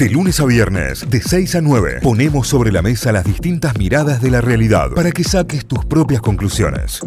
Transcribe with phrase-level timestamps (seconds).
[0.00, 4.22] De lunes a viernes, de 6 a 9, ponemos sobre la mesa las distintas miradas
[4.22, 7.02] de la realidad para que saques tus propias conclusiones.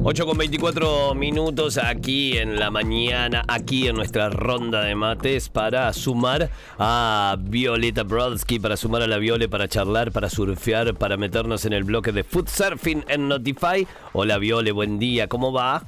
[0.00, 5.92] 8 con 24 minutos aquí en la mañana, aquí en nuestra ronda de mates para
[5.92, 11.64] sumar a Violeta Brodsky, para sumar a la Viole, para charlar, para surfear, para meternos
[11.64, 13.88] en el bloque de Food Surfing en Notify.
[14.12, 15.82] Hola Viole, buen día, ¿cómo va?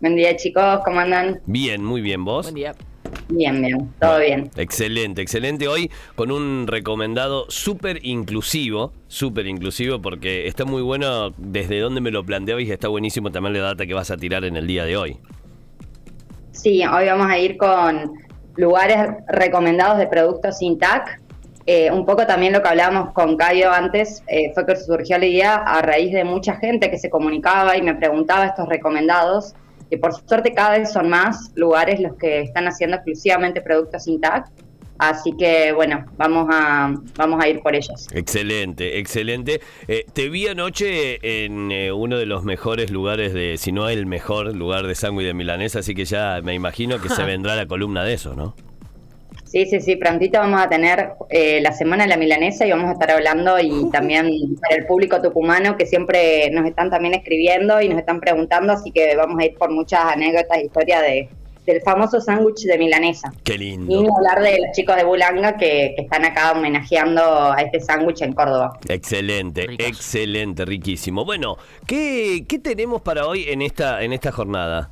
[0.00, 1.40] Buen día chicos, ¿cómo andan?
[1.46, 2.46] Bien, muy bien, ¿vos?
[2.46, 2.74] Buen día.
[3.28, 4.50] Bien, bien, todo bien.
[4.56, 5.68] Excelente, excelente.
[5.68, 12.10] Hoy con un recomendado súper inclusivo, súper inclusivo porque está muy bueno desde donde me
[12.10, 14.84] lo planteaba y está buenísimo también la data que vas a tirar en el día
[14.84, 15.18] de hoy.
[16.52, 18.14] Sí, hoy vamos a ir con
[18.56, 21.20] lugares recomendados de productos sin TAC.
[21.66, 25.26] Eh, un poco también lo que hablábamos con Caio antes eh, fue que surgió la
[25.26, 29.54] idea a raíz de mucha gente que se comunicaba y me preguntaba estos recomendados
[29.90, 34.20] que por suerte cada vez son más lugares los que están haciendo exclusivamente productos sin
[34.20, 34.44] tag.
[34.98, 38.08] Así que bueno, vamos a, vamos a ir por ellos.
[38.12, 39.60] Excelente, excelente.
[39.86, 44.06] Eh, te vi anoche en eh, uno de los mejores lugares de, si no el
[44.06, 47.66] mejor lugar de sándwich de milanesa, así que ya me imagino que se vendrá la
[47.66, 48.54] columna de eso, ¿no?
[49.48, 52.90] Sí, sí, sí, prontito vamos a tener eh, la Semana de la Milanesa y vamos
[52.90, 54.28] a estar hablando y también
[54.60, 58.90] para el público tucumano que siempre nos están también escribiendo y nos están preguntando, así
[58.90, 61.30] que vamos a ir por muchas anécdotas, historia de,
[61.64, 63.32] del famoso sándwich de milanesa.
[63.42, 63.90] Qué lindo.
[63.90, 68.20] Y hablar de los chicos de Bulanga que, que están acá homenajeando a este sándwich
[68.20, 68.78] en Córdoba.
[68.86, 69.86] Excelente, Ricos.
[69.86, 71.24] excelente, riquísimo.
[71.24, 74.90] Bueno, ¿qué, ¿qué tenemos para hoy en esta, en esta jornada?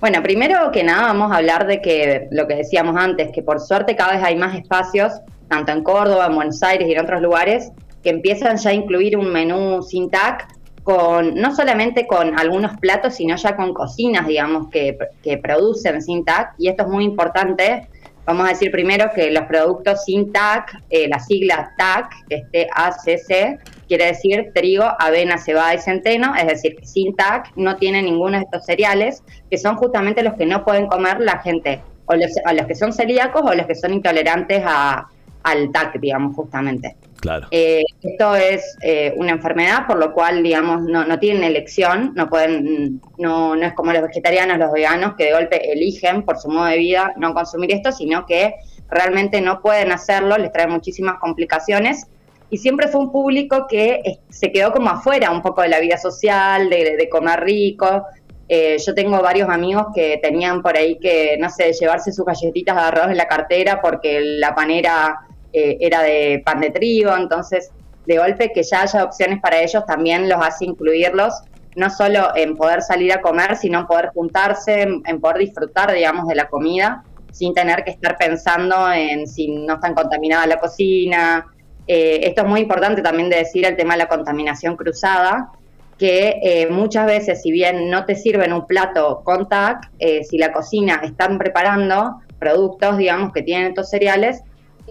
[0.00, 3.60] Bueno, primero que nada vamos a hablar de que lo que decíamos antes, que por
[3.60, 5.12] suerte cada vez hay más espacios,
[5.48, 9.16] tanto en Córdoba, en Buenos Aires y en otros lugares, que empiezan ya a incluir
[9.16, 10.46] un menú sin TAC,
[10.82, 16.24] con, no solamente con algunos platos, sino ya con cocinas, digamos, que, que producen sin
[16.24, 17.88] TAC, y esto es muy importante.
[18.26, 22.50] Vamos a decir primero que los productos sin TAC, eh, la sigla TAC, que es
[22.50, 28.38] T-A-C-C, quiere decir trigo, avena, cebada y centeno, es decir, sin TAC no tiene ninguno
[28.38, 32.66] de estos cereales, que son justamente los que no pueden comer la gente, o los
[32.66, 35.06] que son celíacos o los que son intolerantes a,
[35.44, 36.96] al TAC, digamos, justamente.
[37.20, 37.46] Claro.
[37.50, 42.28] Eh, esto es eh, una enfermedad, por lo cual, digamos, no, no tienen elección, no
[42.28, 46.48] pueden, no, no es como los vegetarianos, los veganos, que de golpe eligen por su
[46.48, 48.54] modo de vida no consumir esto, sino que
[48.90, 52.06] realmente no pueden hacerlo, les trae muchísimas complicaciones.
[52.50, 55.80] Y siempre fue un público que eh, se quedó como afuera un poco de la
[55.80, 58.04] vida social, de, de comer rico.
[58.48, 62.76] Eh, yo tengo varios amigos que tenían por ahí que, no sé, llevarse sus galletitas
[62.76, 65.20] de arroz en la cartera porque la panera
[65.54, 67.70] eh, era de pan de trigo, entonces
[68.06, 71.32] de golpe que ya haya opciones para ellos también los hace incluirlos,
[71.76, 76.28] no solo en poder salir a comer, sino en poder juntarse, en, poder disfrutar, digamos,
[76.28, 81.46] de la comida, sin tener que estar pensando en si no está contaminada la cocina.
[81.86, 85.50] Eh, esto es muy importante también de decir el tema de la contaminación cruzada,
[85.98, 90.38] que eh, muchas veces, si bien no te sirven un plato con TAC, eh, si
[90.38, 94.42] la cocina están preparando productos, digamos, que tienen estos cereales,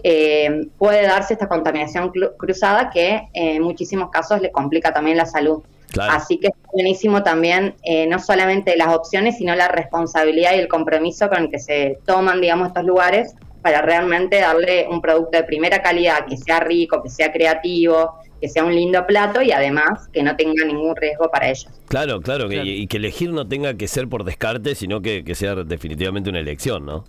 [0.02, 5.26] eh, puede darse esta contaminación cru- cruzada que en muchísimos casos le complica también la
[5.26, 5.62] salud.
[5.92, 6.12] Claro.
[6.12, 10.66] Así que es buenísimo también, eh, no solamente las opciones, sino la responsabilidad y el
[10.68, 15.44] compromiso con el que se toman, digamos, estos lugares para realmente darle un producto de
[15.44, 20.08] primera calidad, que sea rico, que sea creativo, que sea un lindo plato y además
[20.12, 21.68] que no tenga ningún riesgo para ellos.
[21.88, 22.68] Claro, claro, que- Claro.
[22.68, 26.40] y que elegir no tenga que ser por descarte, sino que, que sea definitivamente una
[26.40, 27.04] elección, ¿no?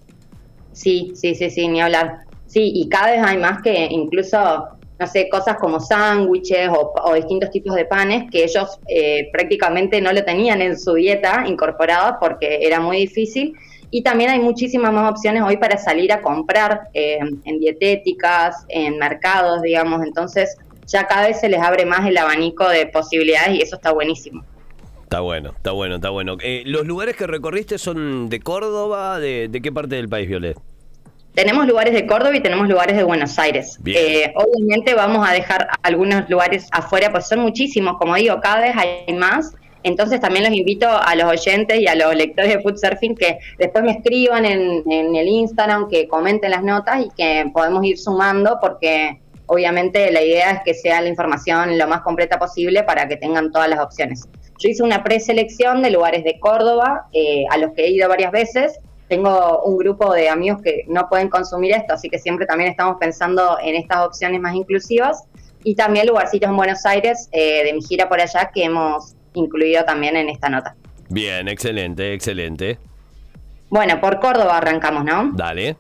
[0.72, 2.19] Sí, sí, sí, sí, ni hablar.
[2.55, 4.38] Sí, y cada vez hay más que incluso,
[4.97, 10.13] no sé, cosas como sándwiches o, distintos tipos de panes que ellos eh, prácticamente no
[10.13, 13.53] lo tenían en su dieta incorporada porque era muy difícil.
[13.91, 18.99] Y también hay muchísimas más opciones hoy para salir a comprar eh, en dietéticas, en
[18.99, 20.01] mercados, digamos.
[20.05, 20.55] Entonces
[20.88, 24.45] ya cada vez se les abre más el abanico de posibilidades y eso está buenísimo.
[25.03, 26.38] Está bueno, está bueno, está bueno.
[26.41, 29.19] Eh, ¿Los lugares que recorriste son de Córdoba?
[29.19, 30.57] ¿De, de qué parte del país, Violet?
[31.35, 33.77] Tenemos lugares de Córdoba y tenemos lugares de Buenos Aires.
[33.86, 38.74] Eh, obviamente vamos a dejar algunos lugares afuera, pues son muchísimos, como digo, cada vez
[38.77, 39.54] hay más.
[39.83, 43.38] Entonces también los invito a los oyentes y a los lectores de Food Surfing que
[43.59, 47.98] después me escriban en, en el Instagram, que comenten las notas y que podemos ir
[47.98, 53.09] sumando porque obviamente la idea es que sea la información lo más completa posible para
[53.09, 54.24] que tengan todas las opciones.
[54.57, 58.31] Yo hice una preselección de lugares de Córdoba eh, a los que he ido varias
[58.31, 62.72] veces tengo un grupo de amigos que no pueden consumir esto, así que siempre también
[62.72, 65.24] estamos pensando en estas opciones más inclusivas
[65.63, 69.84] y también lugarcitos en Buenos Aires eh, de mi gira por allá que hemos incluido
[69.84, 70.75] también en esta nota.
[71.10, 72.80] Bien, excelente, excelente.
[73.69, 75.31] Bueno, por Córdoba arrancamos, ¿no?
[75.34, 75.75] Dale.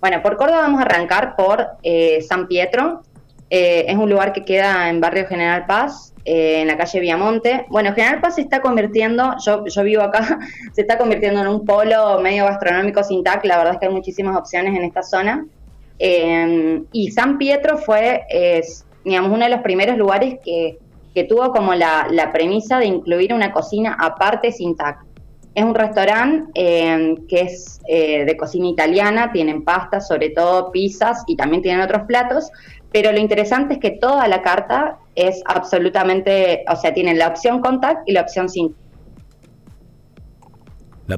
[0.00, 3.02] Bueno, por Córdoba vamos a arrancar por eh, San Pietro.
[3.50, 7.66] Eh, es un lugar que queda en barrio General Paz, eh, en la calle Viamonte.
[7.68, 10.38] Bueno, General Paz se está convirtiendo, yo, yo vivo acá,
[10.72, 13.44] se está convirtiendo en un polo medio gastronómico sin TAC.
[13.44, 15.46] La verdad es que hay muchísimas opciones en esta zona.
[15.98, 18.22] y San Pietro fue,
[19.04, 20.78] digamos, uno de los primeros lugares que,
[21.16, 24.98] que tuvo como la, premisa de incluir una cocina aparte sin TAC.
[25.54, 31.24] Es un restaurante eh, que es eh, de cocina italiana, tienen pastas, sobre todo pizzas
[31.26, 32.50] y también tienen otros platos,
[32.96, 37.60] pero lo interesante es que toda la carta es absolutamente, o sea, tienen la opción
[37.60, 38.74] contact y la opción sin.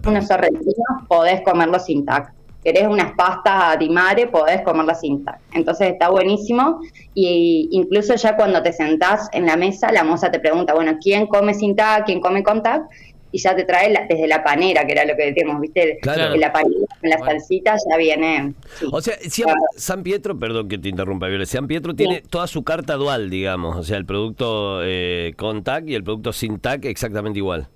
[0.05, 0.75] Unos sorrentinos
[1.07, 2.35] podés comerlo sin tac.
[2.65, 5.39] Querés unas pastas di mare, podés comerlas sin tac.
[5.53, 6.81] Entonces está buenísimo
[7.15, 11.29] y incluso ya cuando te sentás en la mesa, la moza te pregunta, bueno, ¿quién
[11.29, 12.07] come sin tac?
[12.07, 12.89] ¿Quién come con tac?
[13.31, 15.99] Y ya te trae desde la panera, que era lo que decíamos, ¿viste?
[16.01, 16.35] Claro.
[16.37, 18.55] la panera, en las salsitas ya viene.
[18.91, 19.17] O sea,
[19.77, 23.77] San Pietro, perdón que te interrumpa, Violet, San Pietro tiene toda su carta dual, digamos,
[23.77, 27.69] o sea, el producto eh, con TAC y el producto sin TAC exactamente igual.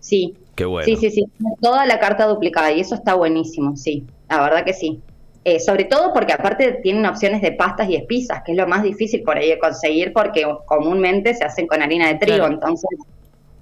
[0.00, 0.34] Sí.
[0.54, 0.86] Qué bueno.
[0.86, 1.24] Sí, sí, sí,
[1.60, 5.00] toda la carta duplicada y eso está buenísimo, sí, la verdad que sí.
[5.44, 8.82] Eh, sobre todo porque aparte tienen opciones de pastas y espizas, que es lo más
[8.82, 12.88] difícil por ahí de conseguir porque comúnmente se hacen con harina de trigo, entonces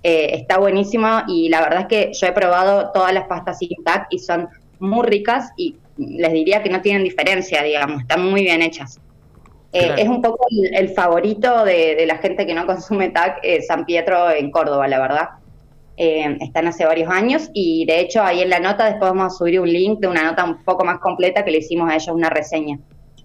[0.06, 3.70] eh, está buenísimo y la verdad es que yo he probado todas las pastas sin
[3.82, 8.42] TAC y son muy ricas y les diría que no tienen diferencia, digamos, están muy
[8.42, 9.00] bien hechas.
[9.72, 13.86] Eh, es un poco el, favorito de, la gente que no consume TAC, eh, San
[13.86, 15.28] Pietro en Córdoba, la verdad.
[15.96, 19.58] están hace varios años y de hecho ahí en la nota después vamos a subir
[19.58, 22.28] un link de una nota un poco más completa que le hicimos a ellos una
[22.28, 22.78] reseña.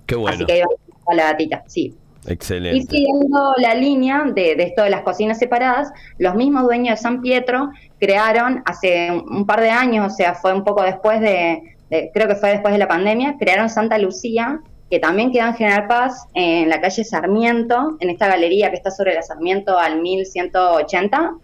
[0.06, 0.34] Qué bueno.
[0.34, 1.94] Así que ahí va a la datita, sí.
[2.26, 2.78] Excelente.
[2.78, 7.22] Y siguiendo la línea de, esto de las cocinas separadas, los mismos dueños de San
[7.22, 7.70] Pietro
[8.00, 11.76] crearon hace un par de años, o sea, fue un poco después de,
[12.14, 15.88] creo que fue después de la pandemia, crearon Santa Lucía, que también queda en General
[15.88, 21.36] Paz, en la calle Sarmiento, en esta galería que está sobre la Sarmiento al 1180.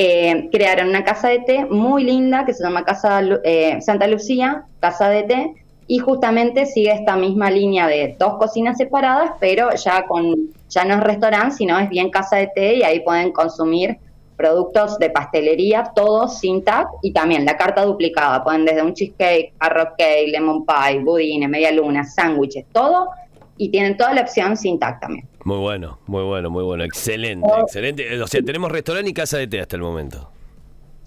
[0.00, 4.62] Eh, crearon una casa de té muy linda que se llama casa eh, Santa Lucía,
[4.78, 5.54] casa de té,
[5.90, 10.94] y justamente sigue esta misma línea de dos cocinas separadas, pero ya con ya no
[10.94, 13.96] es restaurante, sino es bien casa de té y ahí pueden consumir
[14.36, 19.54] productos de pastelería, todos sin tag y también la carta duplicada, pueden desde un cheesecake,
[19.58, 23.08] arroz cake, lemon pie, budines, media luna, sándwiches, todo
[23.56, 25.26] y tienen toda la opción sin tag también.
[25.44, 27.62] Muy bueno, muy bueno, muy bueno, excelente, oh.
[27.62, 28.20] excelente.
[28.20, 30.30] O sea, tenemos restaurante y casa de té hasta el momento.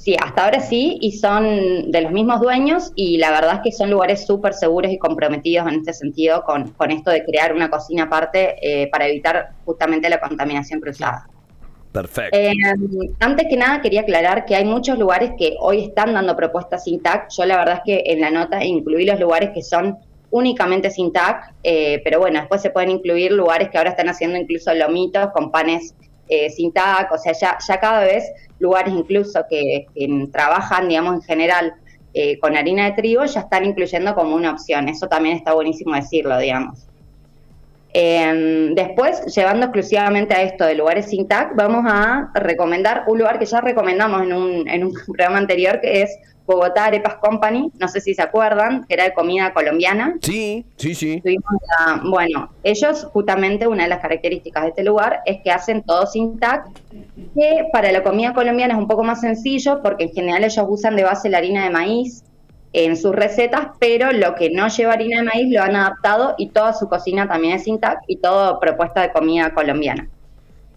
[0.01, 3.71] Sí, hasta ahora sí, y son de los mismos dueños, y la verdad es que
[3.71, 7.69] son lugares súper seguros y comprometidos en este sentido con, con esto de crear una
[7.69, 11.27] cocina aparte eh, para evitar justamente la contaminación cruzada.
[11.92, 12.36] Perfecto.
[12.36, 12.51] Eh,
[13.19, 17.00] antes que nada quería aclarar que hay muchos lugares que hoy están dando propuestas sin
[17.00, 17.30] TAC.
[17.38, 20.00] Yo la verdad es que en la nota incluí los lugares que son
[20.31, 24.39] únicamente sin TAC, eh, pero bueno, después se pueden incluir lugares que ahora están haciendo
[24.39, 25.94] incluso lomitos con panes
[26.31, 28.24] eh, sin TAC, o sea, ya, ya cada vez
[28.57, 29.86] lugares incluso que,
[30.31, 31.74] trabajan, digamos, en general
[32.13, 34.88] eh, con harina de trigo ya están incluyendo como una opción.
[34.88, 36.88] Eso también está buenísimo decirlo, digamos.
[37.92, 43.38] Em, después, llevando exclusivamente a esto de lugares sin TAC, vamos a recomendar un lugar
[43.38, 46.18] que ya recomendamos en un, en un programa anterior, que es
[46.51, 50.15] Bogotá Arepas Company, no sé si se acuerdan, que era de comida colombiana.
[50.21, 51.21] Sí, sí, sí.
[52.03, 56.39] bueno, ellos justamente una de las características de este lugar es que hacen todo sin
[56.39, 56.65] TAC,
[57.36, 60.96] que para la comida colombiana es un poco más sencillo porque en general ellos usan
[60.96, 62.24] de base la harina de maíz
[62.74, 66.50] en sus recetas, pero lo que no lleva harina de maíz lo han adaptado y
[66.50, 70.08] toda su cocina también es sin TAC y todo propuesta de comida colombiana.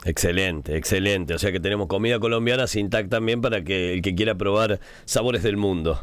[0.05, 1.35] Excelente, excelente.
[1.35, 4.81] O sea que tenemos comida colombiana sin TAC también para que el que quiera probar
[5.07, 5.99] sabores del mundo.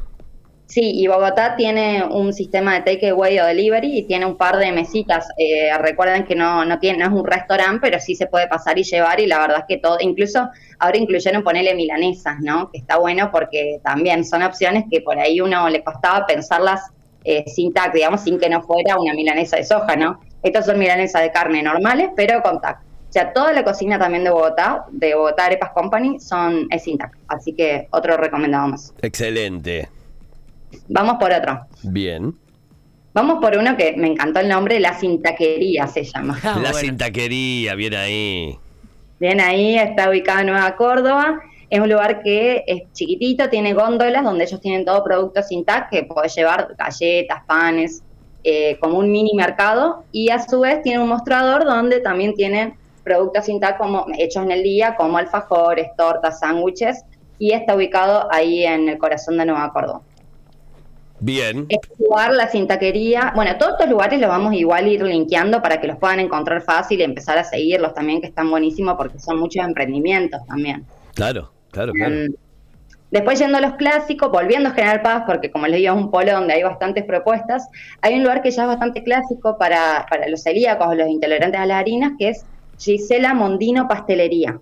[0.65, 4.72] Sí, y Bogotá tiene un sistema de takeaway o delivery y tiene un par de
[4.72, 5.27] mesitas.
[5.38, 8.79] Eh, recuerden que no, no, tiene, no es un restaurante, pero sí se puede pasar
[8.79, 12.72] y llevar y la verdad es que todo, incluso ahora incluyeron ponerle milanesas, ¿no?
[12.72, 16.79] Que está bueno porque también son opciones que por ahí uno le costaba pensarlas
[17.25, 20.22] eh, sin TAC, digamos, sin que no fuera una milanesa de soja, ¿no?
[20.41, 22.79] Estas son milanesas de carne normales, pero con TAC.
[23.11, 27.17] O sea, toda la cocina también de Bogotá, de Bogotá Arepas Company, son, es Intac.
[27.27, 28.93] Así que otro recomendado más.
[29.01, 29.89] Excelente.
[30.87, 31.59] Vamos por otro.
[31.83, 32.33] Bien.
[33.13, 36.39] Vamos por uno que me encantó el nombre, La Cintaquería se llama.
[36.41, 38.57] Ah, la Cintaquería, bien ahí.
[39.19, 41.41] Bien ahí, está ubicado en Nueva Córdoba.
[41.69, 46.03] Es un lugar que es chiquitito, tiene góndolas donde ellos tienen todo producto Cintac que
[46.03, 48.03] puedes llevar galletas, panes,
[48.45, 50.05] eh, como un mini mercado.
[50.13, 54.51] Y a su vez tiene un mostrador donde también tienen productos Cintac como hechos en
[54.51, 57.03] el día, como alfajores, tortas, sándwiches,
[57.39, 60.01] y está ubicado ahí en el corazón de Nueva Córdoba.
[61.22, 61.67] Bien.
[61.70, 63.31] Es lugar, la cintaquería.
[63.36, 66.63] Bueno, todos estos lugares los vamos igual a ir linkeando para que los puedan encontrar
[66.63, 70.84] fácil y empezar a seguirlos también, que están buenísimos porque son muchos emprendimientos también.
[71.13, 72.15] Claro, claro, claro.
[72.15, 72.34] Em,
[73.12, 76.10] después yendo a los clásicos, volviendo a General Paz, porque como les digo es un
[76.10, 77.67] polo donde hay bastantes propuestas,
[78.01, 81.62] hay un lugar que ya es bastante clásico para, para los celíacos o los intolerantes
[81.62, 82.46] a las harinas, que es
[82.81, 84.59] Gisela Mondino Pastelería,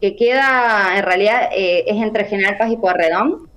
[0.00, 3.48] que queda, en realidad, eh, es entre General Paz y Pueyrredón,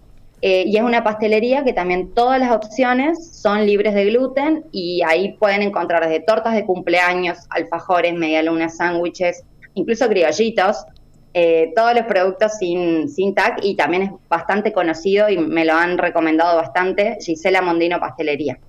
[0.41, 5.01] eh, y es una pastelería que también todas las opciones son libres de gluten y
[5.07, 9.43] ahí pueden encontrar desde tortas de cumpleaños, alfajores, medialunas, sándwiches,
[9.75, 10.85] incluso criollitos,
[11.33, 15.73] eh, todos los productos sin, sin TAC y también es bastante conocido y me lo
[15.73, 18.59] han recomendado bastante, Gisela Mondino Pastelería.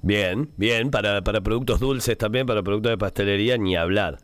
[0.00, 4.18] Bien, bien, para, para productos dulces también, para productos de pastelería, ni hablar.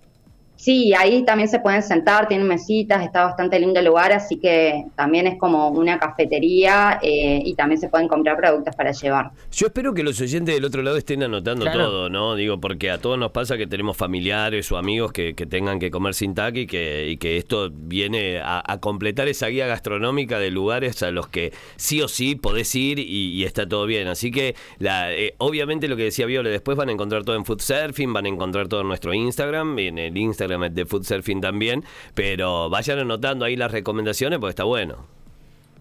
[0.57, 4.85] Sí, ahí también se pueden sentar, tienen mesitas, está bastante lindo el lugar, así que
[4.95, 9.33] también es como una cafetería eh, y también se pueden comprar productos para llevar.
[9.51, 12.37] Yo espero que los oyentes del otro lado estén anotando todo, ¿no?
[12.37, 16.15] Digo, porque a todos nos pasa que tenemos familiares o amigos que, tengan que comer
[16.15, 21.03] sin tac y que, y que esto viene a, completar esa guía gastronómica de lugares
[21.03, 24.07] a los que sí o sí podés ir y, está todo bien.
[24.07, 27.45] Así que, la, eh, obviamente lo que decía Viole, después van a encontrar todo en
[27.45, 31.41] Food Surfing, van a encontrar todo en nuestro Instagram, en el Instagram de Food Surfing
[31.41, 31.85] también,
[32.15, 35.07] pero vayan anotando ahí las recomendaciones porque está bueno.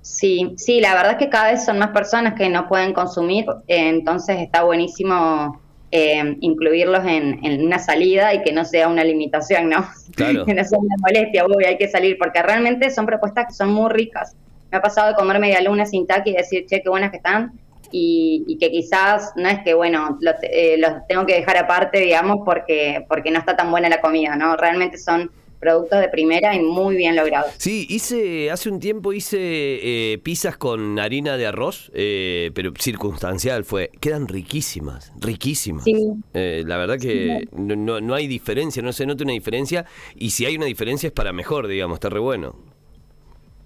[0.01, 3.45] Sí, sí, la verdad es que cada vez son más personas que no pueden consumir,
[3.67, 9.85] entonces está buenísimo eh, incluirlos en, una salida y que no sea una limitación, ¿no?
[10.15, 10.45] Claro.
[10.47, 13.71] que no sea una molestia, uy, hay que salir, porque realmente son propuestas que son
[13.73, 14.35] muy ricas.
[14.71, 17.17] Me ha pasado de comer media luna sin taqui y decir, che, qué buenas que
[17.17, 17.59] están,
[17.91, 23.05] y, que quizás no es que, bueno, eh, los tengo que dejar aparte, digamos, porque,
[23.07, 24.55] porque no está tan buena la comida, ¿no?
[24.55, 27.51] Realmente son productos de primera y muy bien logrados.
[27.57, 33.63] Sí, hice, hace un tiempo hice eh, pizzas con harina de arroz, eh, pero circunstancial
[33.63, 35.83] fue, quedan riquísimas, riquísimas.
[35.83, 35.95] Sí.
[36.33, 40.55] la verdad que no, no hay diferencia, no se nota una diferencia, y si hay
[40.55, 42.70] una diferencia es para mejor, digamos, está re bueno.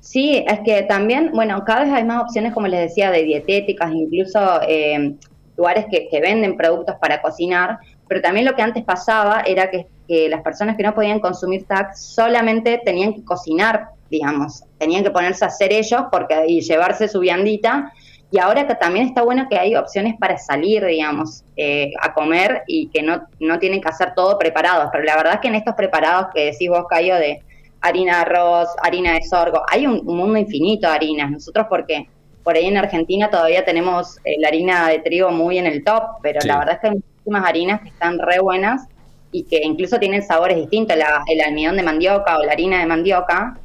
[0.05, 3.91] Sí, es que también, bueno, cada vez hay más opciones, como les decía, de dietéticas,
[3.91, 5.15] incluso eh,
[5.57, 9.87] lugares que, venden productos para cocinar, pero también lo que antes pasaba era que,
[10.29, 15.43] las personas que no podían consumir TAC solamente tenían que cocinar, digamos, tenían que ponerse
[15.43, 17.91] a hacer ellos porque, y llevarse su viandita,
[18.29, 22.61] y ahora que también está bueno que hay opciones para salir, digamos, eh, a comer
[22.67, 25.55] y que no, no tienen que hacer todo preparados, pero la verdad es que en
[25.55, 27.41] estos preparados que decís vos, Cayo, de
[27.87, 29.61] harina de arroz, harina de sorgo.
[29.69, 31.31] Hay un, mundo infinito de harinas.
[31.31, 32.07] Nosotros porque
[32.43, 36.03] por ahí en Argentina todavía tenemos eh, la harina de trigo muy en el top,
[36.21, 38.87] pero la verdad es que hay muchísimas harinas que están re buenas
[39.31, 40.95] y que incluso tienen sabores distintos.
[41.27, 43.57] el almidón de mandioca o la harina de mandioca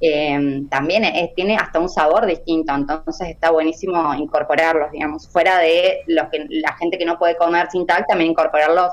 [0.00, 1.04] eh, también
[1.34, 6.76] tiene hasta un sabor distinto, entonces está buenísimo incorporarlos, digamos, fuera de los que la
[6.76, 8.92] gente que no puede comer sin tal, también incorporarlos,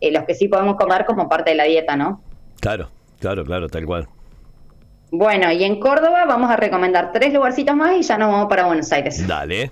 [0.00, 2.22] eh, los que sí podemos comer como parte de la dieta, ¿no?
[2.60, 2.88] Claro,
[3.18, 4.08] claro, claro, tal cual.
[5.16, 8.66] Bueno, y en Córdoba vamos a recomendar tres lugarcitos más y ya nos vamos para
[8.66, 9.24] Buenos Aires.
[9.24, 9.70] Dale.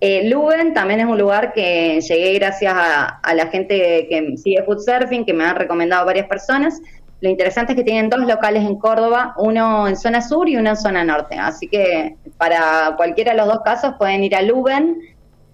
[0.00, 4.78] Eh, Luben también es un lugar que llegué gracias a, la gente que sigue Food
[4.78, 6.80] Surfing, que me han recomendado varias personas.
[7.20, 10.70] Lo interesante es que tienen dos locales en Córdoba, uno en zona sur y uno
[10.70, 11.34] en zona norte.
[11.36, 15.00] Así que para cualquiera de los dos casos pueden ir a Luben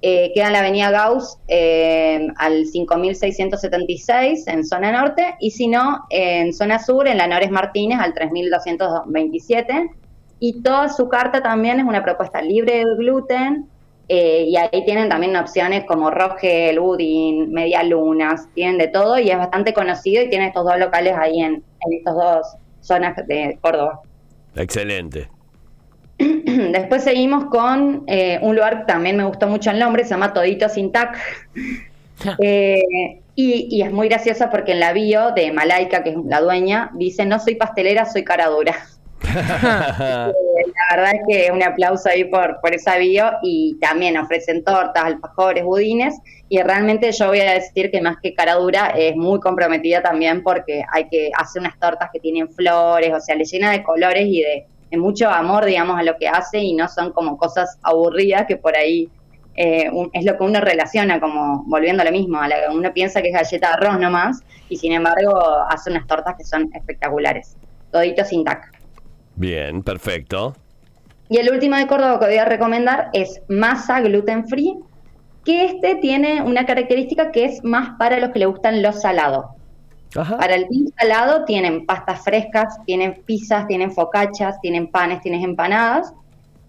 [0.05, 6.07] eh, queda en la avenida Gauss eh, al 5676 en zona norte y si no,
[6.11, 9.91] en zona sur, en la Nores Martínez al 3227.
[10.41, 13.69] Y toda su carta también es una propuesta libre de gluten
[14.09, 19.31] eh, y ahí tienen también opciones como Rogel, Udin, Media Lunas, tienen de todo y
[19.31, 22.47] es bastante conocido y tiene estos dos locales ahí en, en estas dos
[22.81, 24.01] zonas de Córdoba.
[24.57, 25.29] Excelente.
[26.19, 30.33] Después seguimos con eh, un lugar que también me gustó mucho el nombre, se llama
[30.33, 31.19] Todito Sin Tac.
[32.39, 36.93] Eh, y, es muy gracioso porque en la bio de Malaika, que es la dueña,
[36.95, 38.77] dice, no soy pastelera, soy cara dura.
[40.55, 44.63] Eh, la verdad es que un aplauso ahí por, por esa bio y también ofrecen
[44.63, 46.15] tortas, alfajores, budines
[46.49, 50.43] y realmente yo voy a decir que más que cara dura es muy comprometida también
[50.43, 54.27] porque hay que hacer unas tortas que tienen flores, o sea, le llena de colores
[54.27, 54.67] y de,
[54.99, 58.77] mucho amor, digamos, a lo que hace y no son como cosas aburridas que por
[58.77, 59.09] ahí
[59.55, 63.21] eh, es lo que uno relaciona, como volviendo a lo mismo, a que uno piensa
[63.21, 67.57] que es galleta de arroz nomás y sin embargo hace unas tortas que son espectaculares.
[67.91, 68.73] Todito sin tac.
[69.37, 70.55] Bien, perfecto.
[71.29, 74.77] Y el último de Córdoba que voy a recomendar es masa gluten free,
[75.45, 79.47] que este tiene una característica que es más para los que le gustan los salados.
[80.15, 86.13] Para el team salado tienen pastas frescas, tienen pizzas, tienen focachas, tienen panes, tienen empanadas.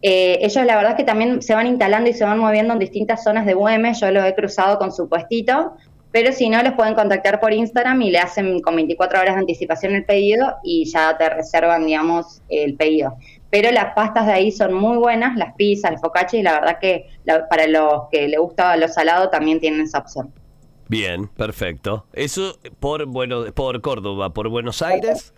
[0.02, 3.24] Eh, ellos la verdad que también se van instalando y se van moviendo en distintas
[3.24, 5.74] zonas de Güemes, yo los he cruzado con su puestito,
[6.12, 9.42] pero si no, los pueden contactar por Instagram y le hacen con 24 horas de
[9.42, 13.16] anticipación el pedido y ya te reservan, digamos, el pedido.
[13.50, 16.78] Pero las pastas de ahí son muy buenas, las pizzas, el focaccia, y la verdad
[16.80, 17.08] que
[17.50, 20.32] para los que le gusta lo salado también tienen esa opción.
[20.94, 22.06] Bien, perfecto.
[22.14, 25.34] Eso por, bueno, por Córdoba, por Buenos Aires.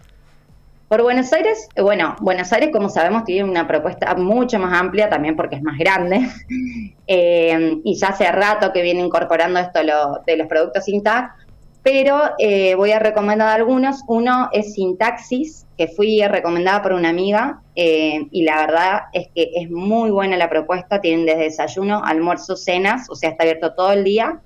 [0.90, 5.10] Por Buenos Aires, eh, bueno, Buenos Aires, como sabemos, tiene una propuesta mucho más amplia
[5.10, 6.28] también porque es más grande.
[7.08, 9.80] Eh, y ya hace rato que viene incorporando esto
[10.26, 11.36] de los productos Sintac.
[11.84, 14.02] Pero eh, voy a recomendar algunos.
[14.08, 17.62] Uno es Sintaxis, que fui recomendada por una amiga.
[17.76, 21.00] y la verdad es que es muy buena la propuesta.
[21.00, 24.42] Tienen desde desayuno, almuerzo, cenas, o sea, está abierto todo el día.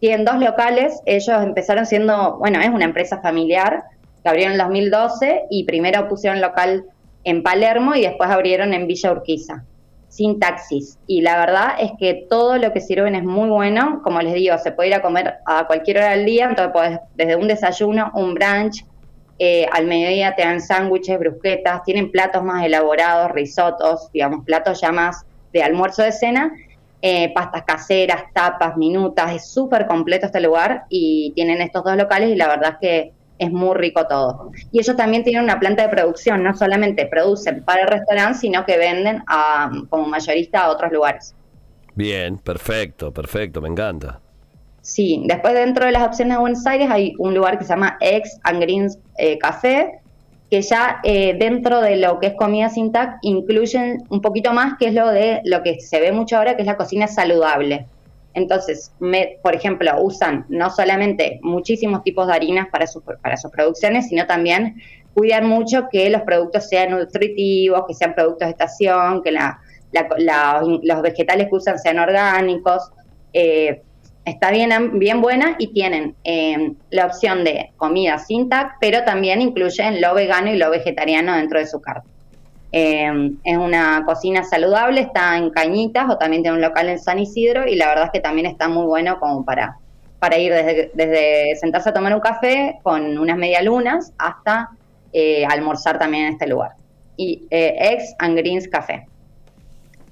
[0.00, 1.00] Tienen dos locales.
[1.06, 3.84] Ellos empezaron siendo, bueno, es una empresa familiar
[4.22, 6.84] que abrieron en 2012 y primero pusieron local
[7.24, 9.64] en Palermo y después abrieron en Villa Urquiza,
[10.08, 10.98] sin taxis.
[11.06, 14.00] Y la verdad es que todo lo que sirven es muy bueno.
[14.02, 17.00] Como les digo, se puede ir a comer a cualquier hora del día, entonces podés,
[17.14, 18.84] desde un desayuno, un brunch,
[19.40, 24.90] eh, al mediodía te dan sándwiches, brusquetas, tienen platos más elaborados, risotos, digamos, platos ya
[24.90, 26.52] más de almuerzo de cena,
[27.00, 32.30] eh, pastas caseras, tapas, minutas, es súper completo este lugar y tienen estos dos locales
[32.30, 34.50] y la verdad es que es muy rico todo.
[34.72, 38.64] Y ellos también tienen una planta de producción, no solamente producen para el restaurante, sino
[38.64, 41.34] que venden a, como mayorista a otros lugares.
[41.94, 44.20] Bien, perfecto, perfecto, me encanta.
[44.80, 47.96] Sí, después dentro de las opciones de Buenos Aires hay un lugar que se llama
[48.00, 50.00] Ex and Greens eh, Café,
[50.50, 54.78] que ya eh, dentro de lo que es comida sin TAC incluyen un poquito más,
[54.78, 57.86] que es lo de lo que se ve mucho ahora, que es la cocina saludable.
[58.34, 58.92] Entonces,
[59.42, 62.86] por ejemplo, usan no solamente muchísimos tipos de harinas para,
[63.20, 64.76] para sus producciones, sino también
[65.12, 71.48] cuidan mucho que los productos sean nutritivos, que sean productos de estación, que los vegetales
[71.48, 72.90] que usan sean orgánicos.
[73.32, 73.82] Eh,
[74.28, 79.40] está bien, bien buena y tienen eh, la opción de comida sin TAC, pero también
[79.40, 82.08] incluyen lo vegano y lo vegetariano dentro de su carta.
[82.70, 87.18] Eh, es una cocina saludable, está en Cañitas o también tiene un local en San
[87.18, 89.78] Isidro y la verdad es que también está muy bueno como para,
[90.18, 94.68] para ir desde, desde sentarse a tomar un café con unas medialunas hasta
[95.12, 96.72] eh, almorzar también en este lugar.
[97.16, 99.06] Y eh, Eggs and Greens Café.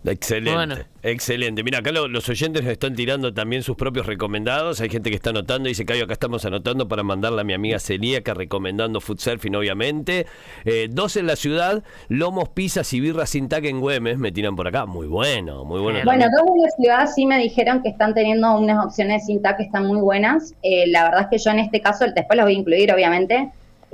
[0.07, 1.65] Excelente, excelente.
[1.65, 4.81] Mira, acá los oyentes nos están tirando también sus propios recomendados.
[4.81, 7.79] Hay gente que está anotando, dice Cayo, acá estamos anotando para mandarle a mi amiga
[7.79, 10.27] Celíaca recomendando food surfing, obviamente.
[10.65, 14.55] Eh, dos en la ciudad, lomos, pizzas y birras sin tac en Güemes, me tiran
[14.55, 14.87] por acá.
[14.87, 16.01] Muy bueno, muy bueno.
[16.05, 19.57] Bueno, dos en la ciudad sí me dijeron que están teniendo unas opciones sin tac
[19.57, 20.55] que están muy buenas.
[20.63, 23.51] Eh, la verdad es que yo en este caso, después los voy a incluir, obviamente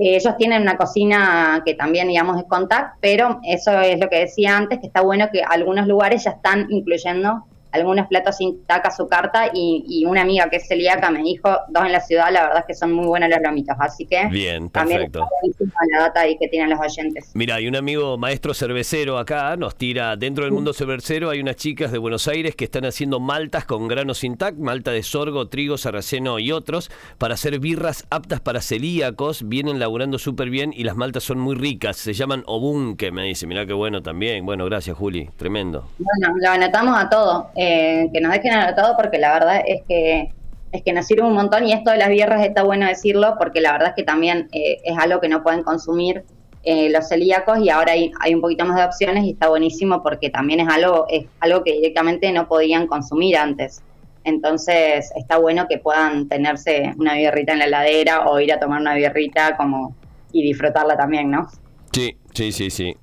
[0.08, 4.56] ellos tienen una cocina que también, digamos, es contact, pero eso es lo que decía
[4.56, 9.08] antes, que está bueno que algunos lugares ya están incluyendo algunos platos sin taca su
[9.08, 12.58] carta y, una amiga que es celíaca me dijo, dos en la ciudad, la verdad
[12.60, 15.20] es que son muy buenos los lomitos, así que Bien, perfecto.
[15.20, 17.30] también la data ahí que tienen los oyentes.
[17.34, 21.56] Mira, hay un amigo maestro cervecero acá, nos tira, dentro del mundo cervecero hay unas
[21.56, 25.78] chicas de Buenos Aires que están haciendo maltas con granos intact, malta de sorgo, trigo,
[25.78, 30.96] sarraceno y otros, para hacer birras aptas para celíacos, vienen laburando súper bien y las
[30.96, 34.96] maltas son muy ricas, se llaman obunque, me dice, mira qué bueno también, bueno, gracias
[34.96, 35.88] Juli, tremendo.
[35.98, 37.50] Bueno, lo anotamos a todo.
[37.64, 40.32] Eh, que nos dejen anotado porque la verdad es que
[40.72, 43.60] es que nos sirve un montón y esto de las bierras está bueno decirlo porque
[43.60, 46.24] la verdad es que también eh, es algo que no pueden consumir
[46.64, 50.02] eh, los celíacos y ahora hay, hay, un poquito más de opciones y está buenísimo
[50.02, 53.80] porque también es algo, es algo que directamente no podían consumir antes.
[54.24, 58.80] Entonces está bueno que puedan tenerse una bierrita en la heladera o ir a tomar
[58.80, 59.94] una bierrita como
[60.32, 61.48] y disfrutarla también, ¿no?
[61.92, 62.96] Sí, sí, sí, sí.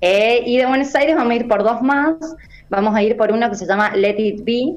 [0.00, 2.16] y de Buenos Aires vamos a ir por dos más
[2.72, 4.76] vamos a ir por uno que se llama Let It Be,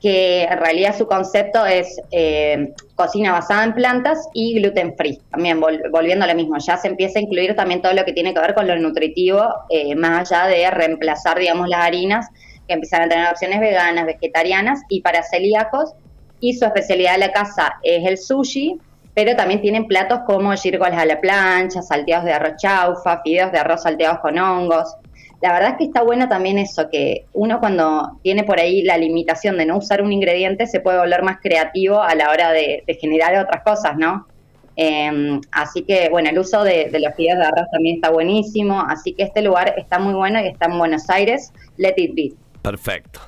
[0.00, 5.18] que en realidad su concepto es eh, cocina basada en plantas y gluten free.
[5.30, 8.34] También volviendo a lo mismo, ya se empieza a incluir también todo lo que tiene
[8.34, 12.28] que ver con lo nutritivo, eh, más allá de reemplazar, digamos, las harinas,
[12.66, 15.94] que empiezan a tener opciones veganas, vegetarianas y para celíacos.
[16.40, 18.78] Y su especialidad de la casa es el sushi,
[19.14, 23.58] pero también tienen platos como gírgolas a la plancha, salteados de arroz chaufa, fideos de
[23.58, 24.96] arroz salteados con hongos,
[25.42, 28.96] la verdad es que está bueno también eso, que uno cuando tiene por ahí la
[28.96, 32.84] limitación de no usar un ingrediente se puede volver más creativo a la hora de,
[33.00, 34.28] generar otras cosas, ¿no?
[34.76, 39.14] Em, así que, bueno, el uso de, los fideos de arroz también está buenísimo, así
[39.14, 42.32] que este lugar está muy bueno y está en Buenos Aires, Let It Be.
[42.62, 43.18] Perfecto.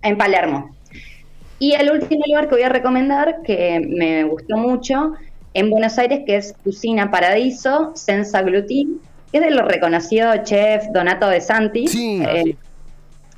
[0.00, 0.74] En Palermo.
[1.58, 5.12] Y el último lugar que voy a recomendar, que me gustó mucho,
[5.52, 8.98] en Buenos Aires, que es Cocina Paradiso, Senza Glutin,
[9.30, 11.86] que es del reconocido chef Donato De Santi.
[11.88, 12.22] Sí.
[12.22, 12.56] Eh,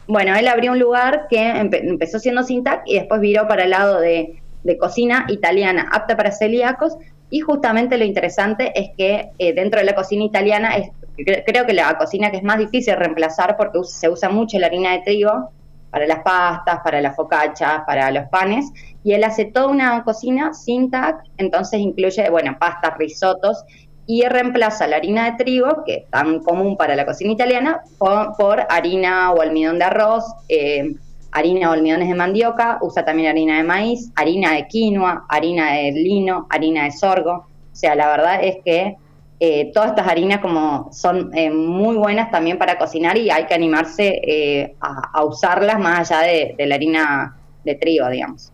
[0.06, 3.70] bueno, él abrió un lugar que empezó siendo sin TAC y después viró para el
[3.70, 4.40] lado de,
[4.78, 6.96] cocina italiana apta para celíacos.
[7.30, 10.90] Y justamente lo interesante es que eh, dentro de la cocina italiana, es,
[11.46, 14.92] creo que la cocina que es más difícil reemplazar porque se usa mucho la harina
[14.92, 15.50] de trigo
[15.90, 18.66] para las pastas, para las focachas, para los panes,
[19.02, 23.64] y él hace toda una cocina sin TAC, entonces incluye, bueno, pastas, risotos,
[24.12, 28.66] y reemplaza la harina de trigo, que es tan común para la cocina italiana, por,
[28.68, 30.96] harina o almidón de arroz, eh,
[31.30, 35.92] harina o almidones de mandioca, usa también harina de maíz, harina de quinoa, harina de
[35.92, 37.46] lino, harina de sorgo.
[37.72, 38.96] O sea, la verdad es que
[39.38, 43.54] eh, todas estas harinas como son eh, muy buenas también para cocinar y hay que
[43.54, 48.50] animarse a, usarlas más allá de, de, la harina de trigo, digamos.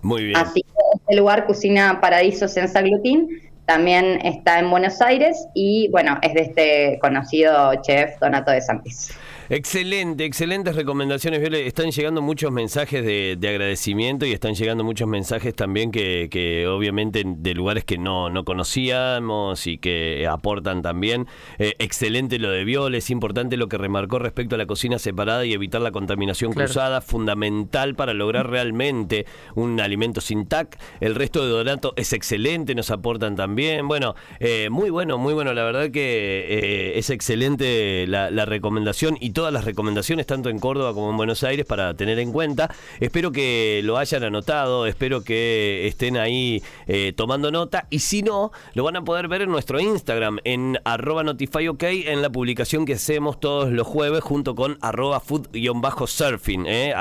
[0.00, 0.36] Muy bien.
[0.38, 3.28] Así que este lugar Cocina Paradiso Senza Glutín
[3.66, 9.16] también está en Buenos Aires y bueno, es de este conocido chef Donato de Santis.
[9.50, 11.66] Excelente, excelentes recomendaciones, Viole.
[11.66, 17.54] Están llegando muchos mensajes de, agradecimiento y están llegando muchos mensajes también que, obviamente de
[17.54, 21.26] lugares que no, no conocíamos y que aportan también.
[21.58, 25.44] Eh, excelente lo de Viole, es importante lo que remarcó respecto a la cocina separada
[25.44, 30.78] y evitar la contaminación cruzada, fundamental para lograr realmente un alimento sin TAC.
[31.00, 33.88] El resto de Donato es excelente, nos aportan también.
[33.88, 35.52] Bueno, eh, muy bueno, muy bueno.
[35.52, 40.58] La verdad que eh, es excelente la, la recomendación y todas las recomendaciones, tanto en
[40.58, 42.74] Córdoba como en Buenos Aires, para tener en cuenta.
[43.00, 48.52] Espero que lo hayan anotado, espero que estén ahí eh, tomando nota y si no,
[48.72, 52.94] lo van a poder ver en nuestro Instagram, en arroba notifyok, en la publicación que
[52.94, 56.94] hacemos todos los jueves junto con arroba food-surfing, eh,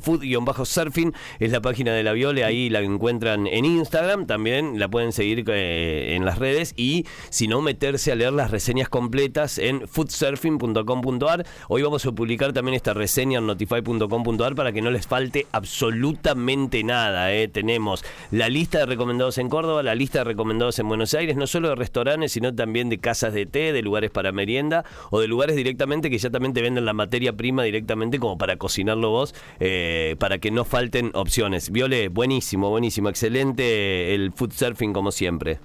[0.00, 5.12] food-surfing es la página de la Viole, ahí la encuentran en Instagram, también la pueden
[5.12, 9.86] seguir eh, en las redes y si no, meterse a leer las reseñas completas en
[9.88, 11.46] foodsurfing.com.ar.
[11.68, 16.82] Hoy vamos a publicar también esta reseña en notify.com.ar para que no les falte absolutamente
[16.84, 17.32] nada.
[17.32, 17.48] ¿eh?
[17.48, 21.46] Tenemos la lista de recomendados en Córdoba, la lista de recomendados en Buenos Aires, no
[21.46, 25.28] solo de restaurantes, sino también de casas de té, de lugares para merienda o de
[25.28, 29.34] lugares directamente que ya también te venden la materia prima directamente como para cocinarlo vos,
[29.60, 31.70] eh, para que no falten opciones.
[31.70, 35.58] Viole, buenísimo, buenísimo, excelente el food surfing como siempre.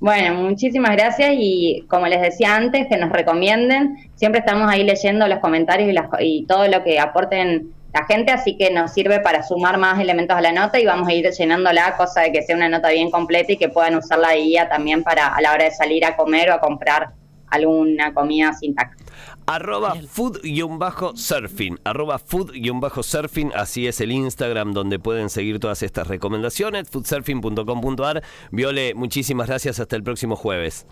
[0.00, 4.10] Bueno, muchísimas gracias y como les decía antes, que nos recomienden.
[4.14, 8.70] Siempre estamos ahí leyendo los comentarios y, todo lo que aporten la gente, así que
[8.70, 12.20] nos sirve para sumar más elementos a la nota y vamos a ir llenándola, cosa
[12.20, 15.34] de que sea una nota bien completa y que puedan usarla de guía también para
[15.34, 17.08] a la hora de salir a comer o a comprar
[17.48, 19.02] alguna comida sin tacto
[19.48, 28.22] arroba food-surfing, arroba food-surfing, así es el Instagram donde pueden seguir todas estas recomendaciones, foodsurfing.com.ar.
[28.50, 30.86] Viole, muchísimas gracias, hasta el próximo jueves.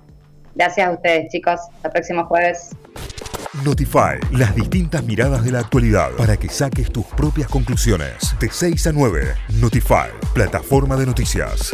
[0.54, 2.70] Gracias a ustedes, chicos, hasta el próximo jueves.
[3.64, 8.34] Notify, las distintas miradas de la actualidad para que saques tus propias conclusiones.
[8.38, 11.72] De 6 a 9, Notify, plataforma de noticias.